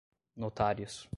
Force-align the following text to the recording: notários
notários 0.35 1.09